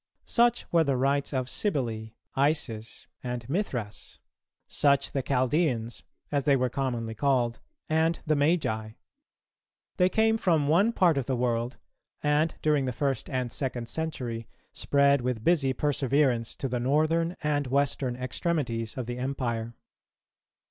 [0.25, 4.17] Such were the rites of Cybele, Isis, and Mithras;
[4.67, 8.93] such the Chaldeans, as they were commonly called, and the Magi;
[9.97, 11.77] they came from one part of the world,
[12.23, 17.67] and during the first and second century spread with busy perseverance to the northern and
[17.67, 19.75] western extremities of the empire.